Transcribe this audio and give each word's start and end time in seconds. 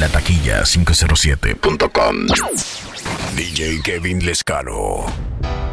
La 0.00 0.08
taquilla 0.08 0.64
507.com. 0.64 2.26
DJ 3.36 3.80
Kevin 3.80 4.24
Lescano. 4.24 5.63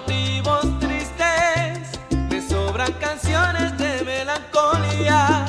motivos 0.00 0.78
tristes, 0.78 1.98
me 2.30 2.40
sobran 2.40 2.92
canciones 3.00 3.76
de 3.78 4.04
melancolía, 4.04 5.44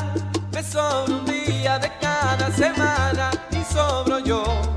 me 0.51 0.63
sobra 0.63 1.15
un 1.17 1.25
día 1.25 1.77
de 1.77 1.91
cada 1.99 2.49
semana 2.51 3.29
y 3.51 3.63
sobro 3.71 4.19
yo. 4.19 4.68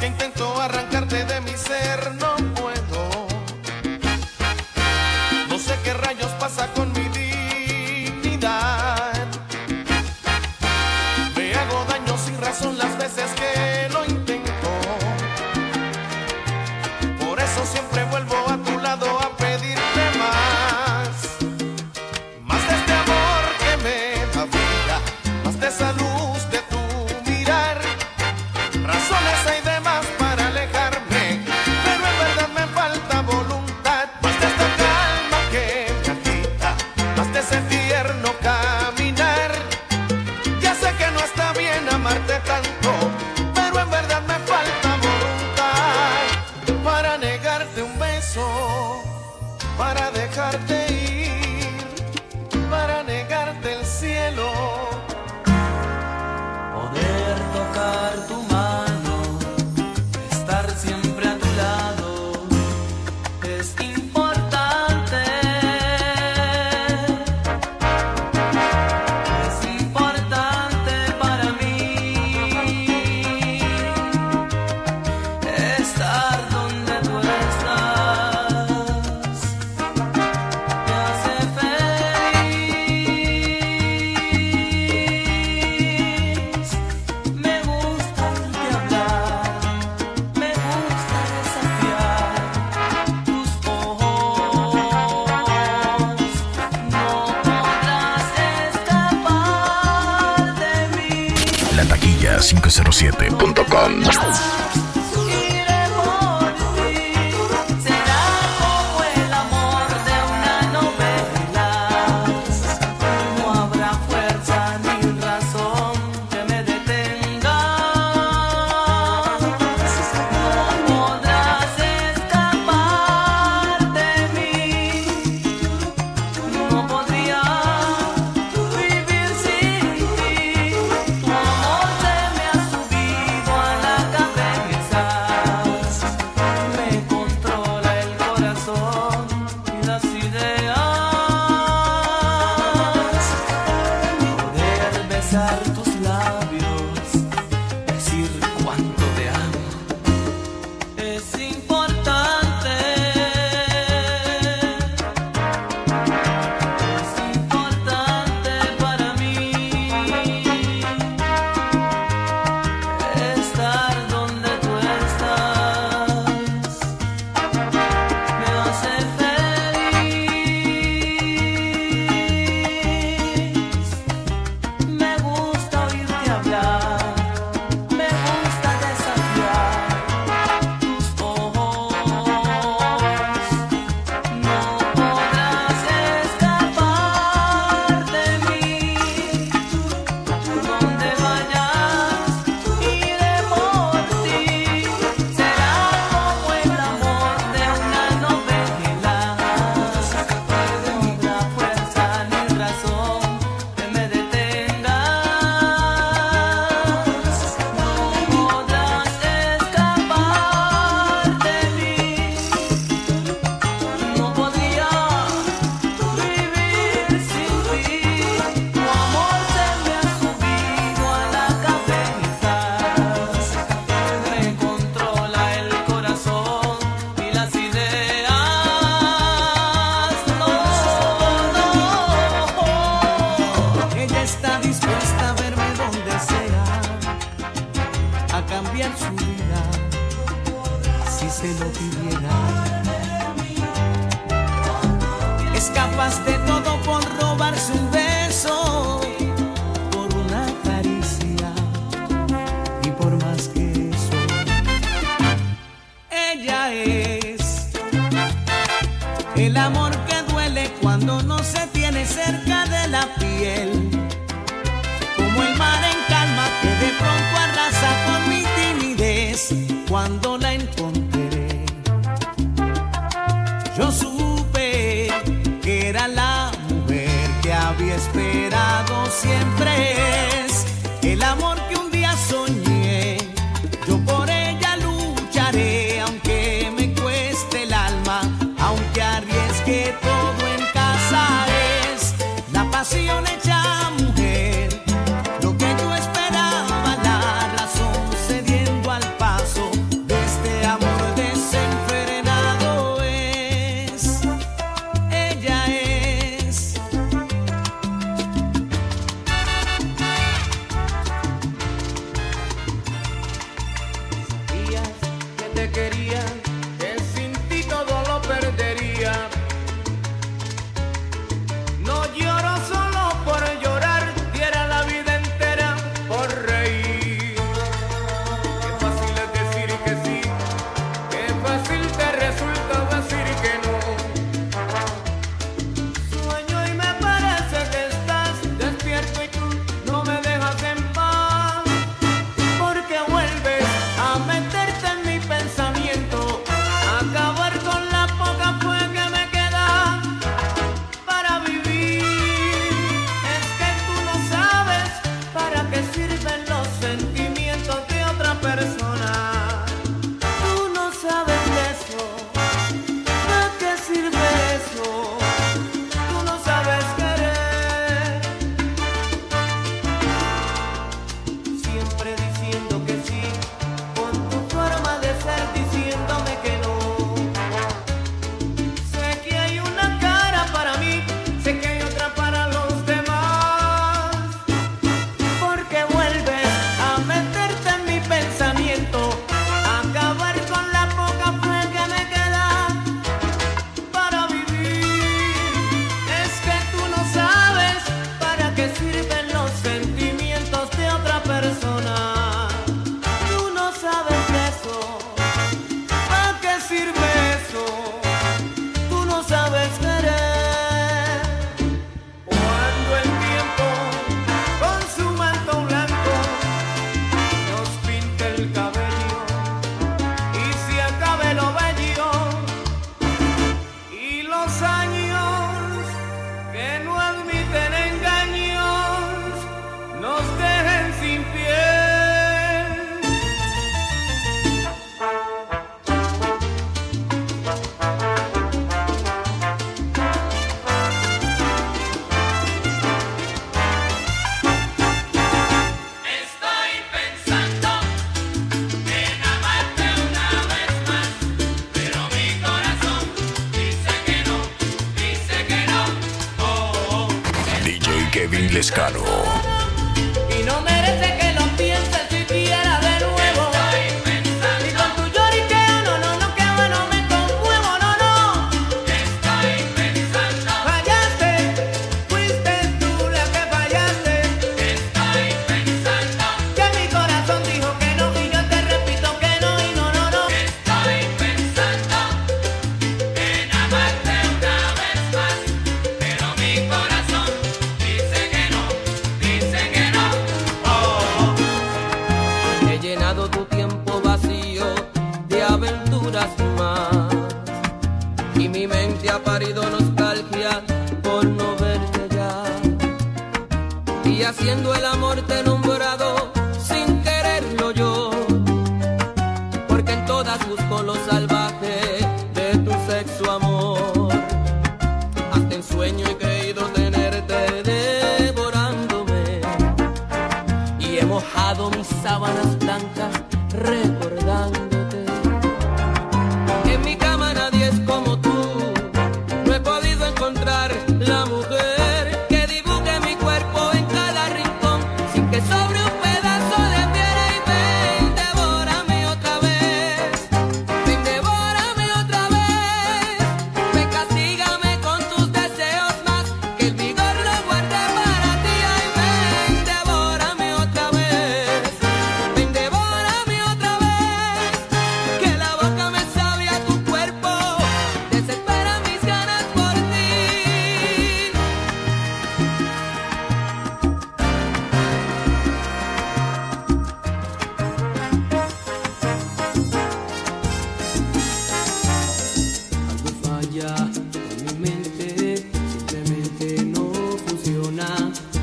que 0.00 0.06
intentó 0.06 0.60
arrancarte 0.60 1.24
de 1.24 1.40
mi 1.40 1.56
ser. 1.56 2.17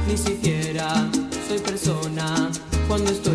ni 0.08 0.18
siquiera 0.18 1.10
soy 1.48 1.60
persona 1.60 2.50
cuando 2.88 3.12
estoy 3.12 3.35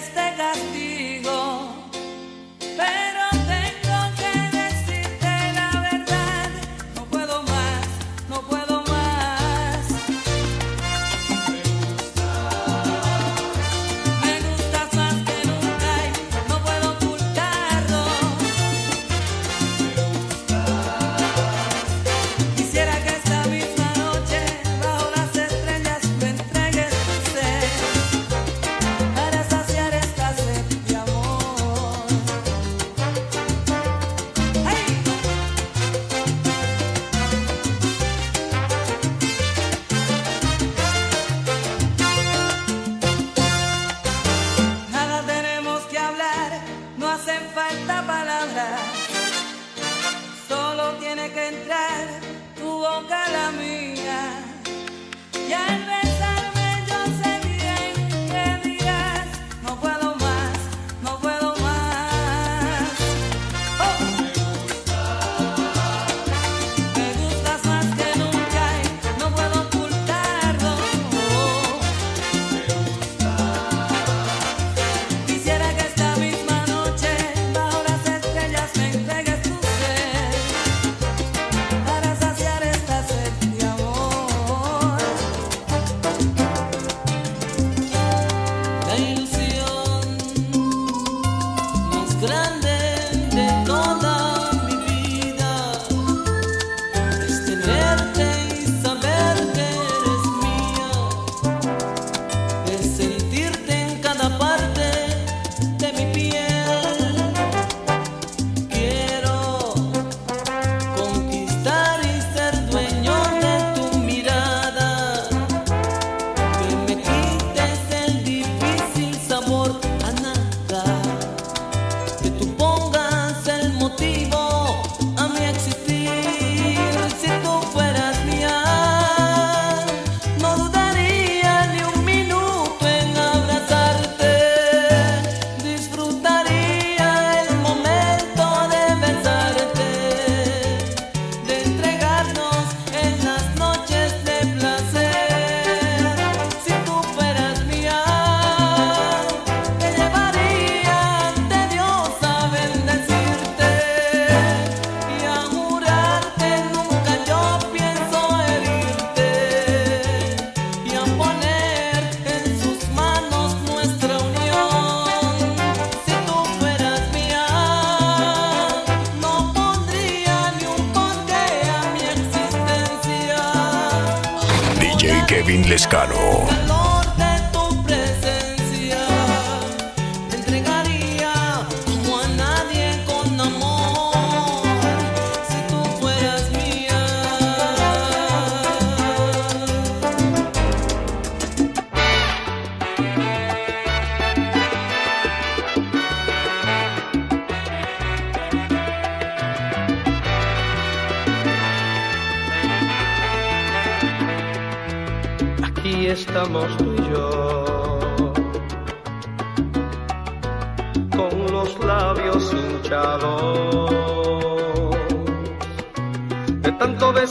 este 0.00 0.36
gasto 0.38 0.79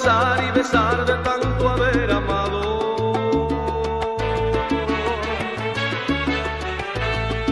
y 0.01 0.51
besar 0.51 1.05
de 1.05 1.13
tanto 1.23 1.69
haber 1.69 2.09
amado. 2.09 3.47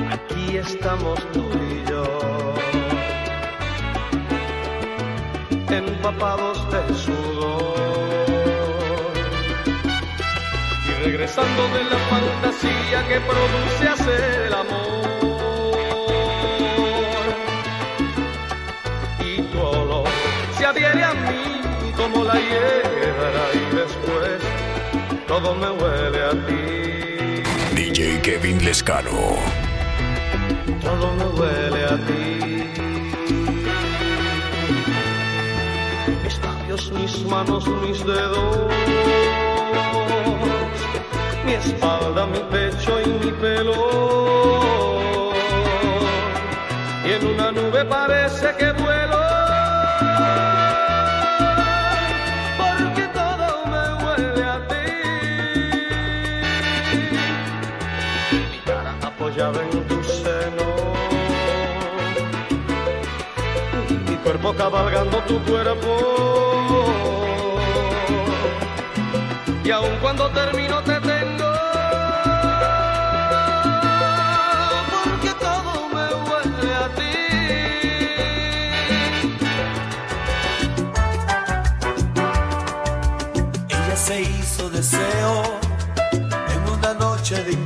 Aquí 0.10 0.56
estamos 0.56 1.20
tú 1.34 1.44
y 1.44 1.90
yo, 1.90 2.54
empapados 5.70 6.58
del 6.72 6.96
sudor. 6.96 7.76
Y 10.86 11.04
regresando 11.04 11.64
de 11.76 11.84
la 11.84 11.98
fantasía 12.12 13.08
que 13.10 13.20
produce 13.20 13.90
hacer 13.90 14.42
el 14.48 14.54
amor. 14.54 15.17
Todo 25.38 25.54
me 25.56 25.70
huele 25.70 26.24
a 26.24 26.34
ti. 26.48 26.62
DJ 27.76 28.22
Kevin 28.22 28.58
Lescano. 28.66 29.38
Todo 30.82 31.08
me 31.20 31.26
huele 31.38 31.82
a 31.86 31.98
ti. 32.08 32.26
Mis 36.24 36.36
labios, 36.42 36.92
mis 36.92 37.26
manos, 37.26 37.68
mis 37.84 38.04
dedos. 38.04 38.58
Mi 41.46 41.54
espalda, 41.54 42.26
mi 42.26 42.42
pecho 42.54 42.92
y 43.06 43.10
mi 43.24 43.32
pelo. 43.44 43.74
Y 47.06 47.12
en 47.12 47.28
una 47.28 47.52
nube 47.52 47.86
parece 47.86 48.56
que 48.58 48.72
vuelo. 48.72 49.47
Cuerpo 64.28 64.54
cabalgando 64.54 65.20
tu 65.20 65.42
cuerpo. 65.46 65.90
Y 69.64 69.72
aun 69.72 69.98
cuando 70.02 70.30
termino 70.32 70.84
te 70.84 71.00
tengo. 71.00 71.50
Porque 74.92 75.32
todo 75.46 75.88
me 75.96 76.06
huele 76.26 76.76
a 76.76 76.90
ti. 76.98 77.16
Ella 83.70 83.96
se 83.96 84.22
hizo 84.24 84.70
deseo 84.70 85.44
en 86.54 86.62
una 86.74 86.94
noche 86.96 87.36
de 87.46 87.57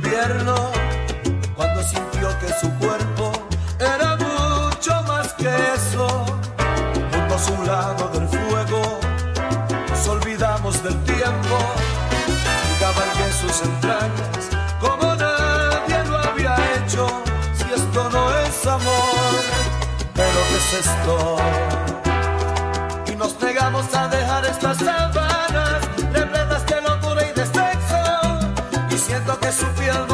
y 23.06 23.16
nos 23.16 23.38
negamos 23.42 23.94
a 23.94 24.08
dejar 24.08 24.46
estas 24.46 24.78
sábanas 24.78 25.82
repletas 26.14 26.64
de 26.66 26.80
locura 26.80 27.26
y 27.28 27.32
de 27.38 27.44
sexo. 27.44 28.40
Y 28.88 28.96
siento 28.96 29.38
que 29.38 29.52
su 29.52 29.66
piel 29.74 30.06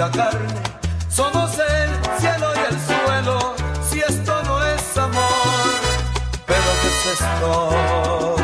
la 0.00 0.10
carne, 0.10 0.54
somos 1.10 1.50
el 1.58 1.90
cielo 2.18 2.46
y 2.56 2.72
el 2.72 2.76
suelo. 2.88 3.54
Si 3.86 3.98
esto 4.00 4.42
no 4.44 4.64
es 4.64 4.96
amor, 4.96 5.68
pero 6.46 6.68
¿qué 6.80 6.88
es 6.88 7.20
esto? 7.20 8.36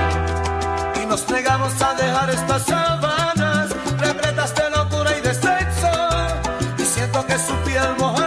Y 1.02 1.06
nos 1.06 1.26
negamos 1.30 1.72
a 1.80 1.94
dejar 1.94 2.28
estas 2.28 2.62
sábanas 2.62 3.70
repletas 3.98 4.54
de 4.54 4.70
locura 4.70 5.16
y 5.16 5.20
de 5.22 5.32
sexo. 5.32 5.92
Y 6.76 6.84
siento 6.84 7.24
que 7.26 7.38
su 7.38 7.54
piel 7.64 7.96
mojada 7.98 8.25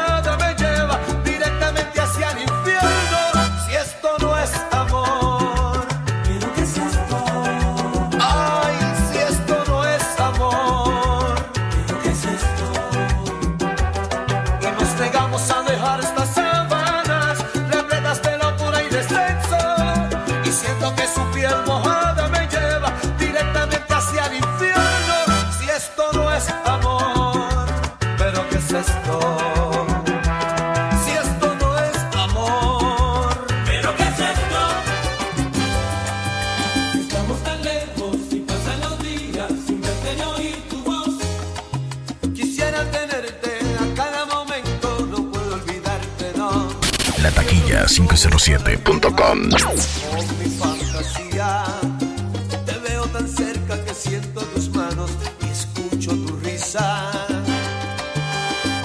te 52.66 52.78
veo 52.80 53.06
tan 53.06 53.26
cerca 53.26 53.82
que 53.86 53.94
siento 53.94 54.42
tus 54.54 54.70
manos 54.70 55.10
y 55.42 55.50
escucho 55.50 56.12
tu 56.12 56.36
risa. 56.44 57.10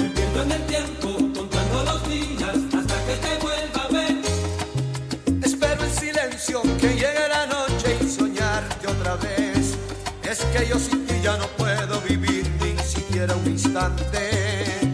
Me 0.01 0.11
pierdo 0.11 0.43
en 0.45 0.53
el 0.53 0.67
tiempo 0.67 1.09
contando 1.35 1.83
los 1.85 2.09
días 2.09 2.57
hasta 2.73 2.95
que 3.07 3.17
te 3.17 3.39
vuelva 3.43 3.83
a 3.83 3.89
ver. 3.89 4.17
Espero 5.43 5.83
en 5.83 5.91
silencio 5.91 6.63
que 6.81 6.91
llegue 6.91 7.29
la 7.29 7.47
noche 7.47 7.99
y 8.01 8.09
soñarte 8.09 8.87
otra 8.87 9.17
vez. 9.17 9.75
Es 10.23 10.39
que 10.53 10.69
yo 10.69 10.79
sin 10.79 11.05
ti 11.07 11.15
ya 11.21 11.37
no 11.37 11.49
puedo 11.57 12.01
vivir 12.03 12.49
ni 12.61 12.81
siquiera 12.85 13.35
un 13.35 13.47
instante. 13.47 14.89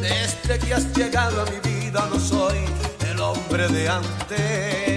Desde 0.00 0.58
que 0.58 0.72
has 0.72 0.86
llegado 0.96 1.42
a 1.42 1.44
mi 1.44 1.58
vida 1.70 2.08
no 2.10 2.18
soy 2.18 2.64
el 3.10 3.20
hombre 3.20 3.68
de 3.68 3.88
antes. 3.90 4.91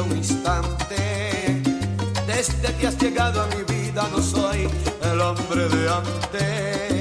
Un 0.00 0.16
instante. 0.16 1.60
Desde 2.26 2.74
que 2.76 2.86
has 2.86 2.96
llegado 2.98 3.42
a 3.42 3.46
mi 3.48 3.62
vida 3.64 4.08
no 4.10 4.22
soy 4.22 4.68
el 5.02 5.20
hombre 5.20 5.68
de 5.68 5.88
antes. 5.90 6.91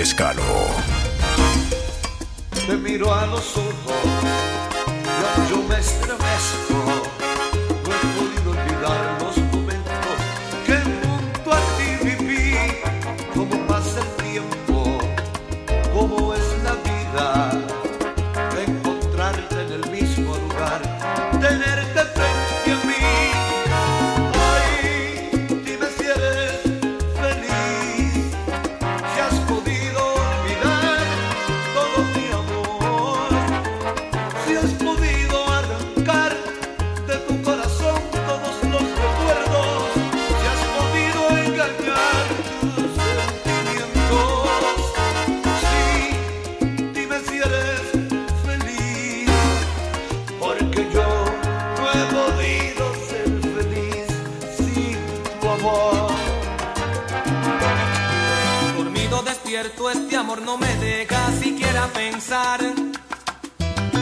Lescano. 0.00 0.42
Te 2.66 2.74
miro 2.74 3.12
a 3.12 3.26
los 3.26 3.54
ojos 3.54 4.09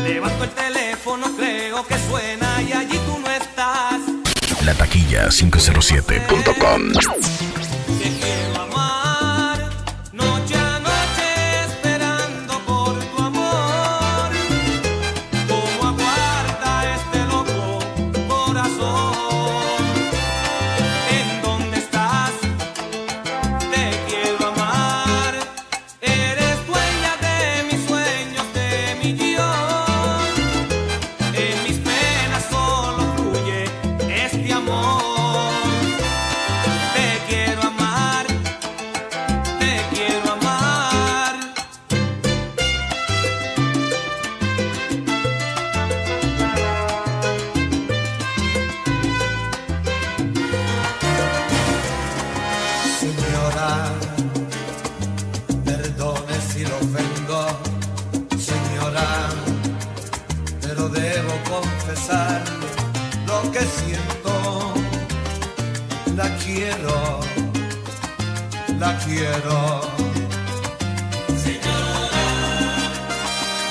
Levanto 0.08 0.44
el 0.44 0.50
teléfono, 0.50 1.26
creo 1.36 1.86
que 1.86 1.94
suena 2.08 2.62
y 2.62 2.72
allí 2.72 2.98
tú 3.06 3.18
no 3.18 3.30
estás. 3.30 4.00
La 4.64 4.72
taquilla 4.72 5.28
507.com 5.28 6.92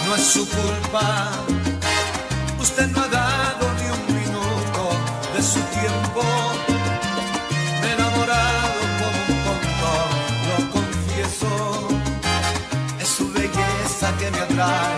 no 0.08 0.16
es 0.16 0.24
su 0.24 0.48
culpa. 0.48 1.32
Usted 2.60 2.88
no 2.92 3.02
ha 3.02 3.08
dado 3.08 3.66
ni 3.80 3.88
un 3.98 4.04
minuto 4.20 4.82
de 5.36 5.44
su 5.44 5.60
tiempo. 5.78 6.24
Me 7.82 7.88
he 7.88 7.94
enamorado 7.94 8.80
como 9.00 9.18
un 9.28 9.38
tonto, 9.46 9.92
lo 10.48 10.58
confieso. 10.76 11.52
Es 13.02 13.10
su 13.10 13.32
belleza 13.34 14.16
que 14.20 14.32
me 14.32 14.40
atrae. 14.40 14.97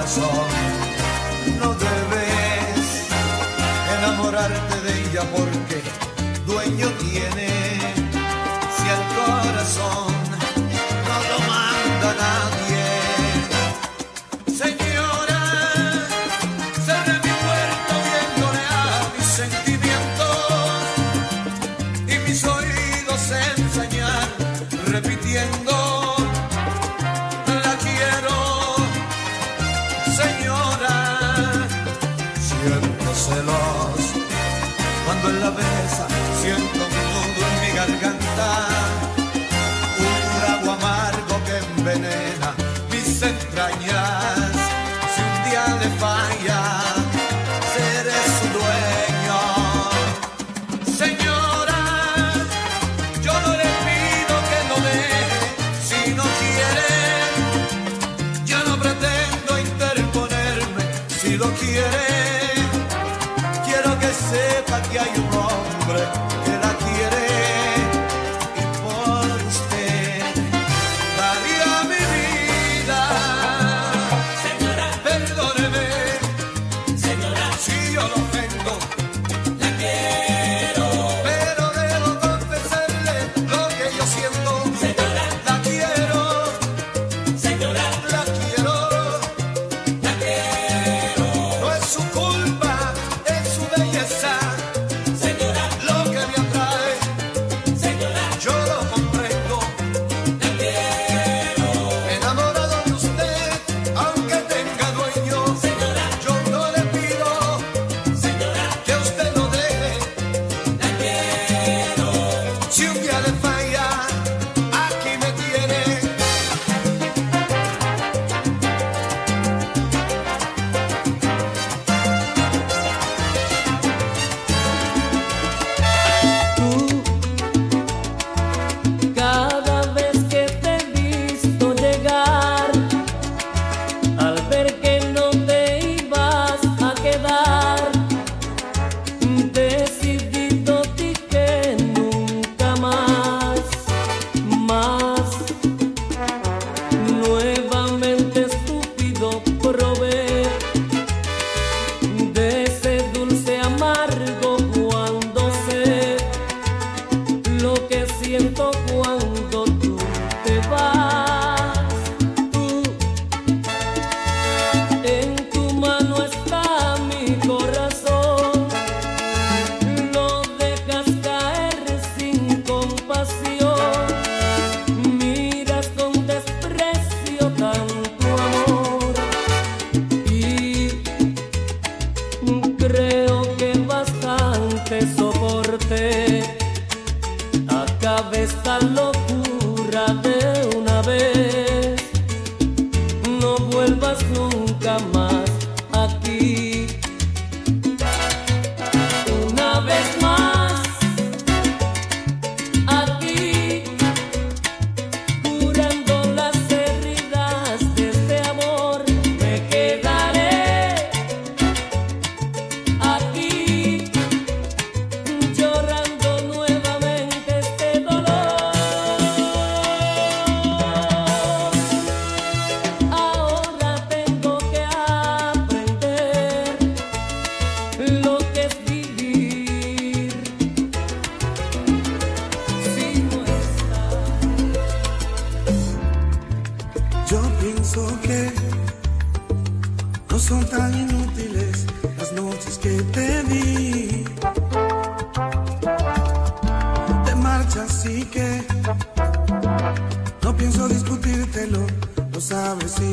No 0.00 1.74
debes 1.74 3.06
enamorarte 3.98 4.80
de 4.80 5.10
ella 5.10 5.22
porque 5.30 5.82
dueño 6.46 6.88
tiene. 6.98 7.59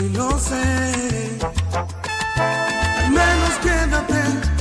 lo 0.10 0.40
sé. 0.40 1.38
Al 2.98 3.12
menos 3.12 3.58
quédate 3.62 4.57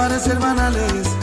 parecer 0.00 0.38
banales. 0.38 1.19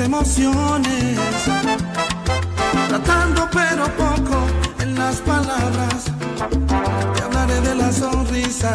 emociones, 0.00 1.18
tratando 2.88 3.48
pero 3.52 3.84
poco 3.96 4.46
en 4.80 4.94
las 4.94 5.16
palabras, 5.16 6.04
te 7.14 7.22
hablaré 7.22 7.60
de 7.60 7.74
la 7.74 7.92
sonrisa. 7.92 8.74